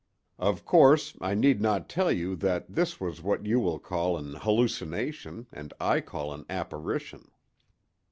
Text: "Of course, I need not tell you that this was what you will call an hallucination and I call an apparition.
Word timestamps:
"Of 0.39 0.65
course, 0.65 1.13
I 1.21 1.35
need 1.35 1.61
not 1.61 1.87
tell 1.87 2.11
you 2.11 2.35
that 2.37 2.73
this 2.73 2.99
was 2.99 3.21
what 3.21 3.45
you 3.45 3.59
will 3.59 3.77
call 3.77 4.17
an 4.17 4.33
hallucination 4.33 5.45
and 5.53 5.75
I 5.79 6.01
call 6.01 6.33
an 6.33 6.43
apparition. 6.49 7.29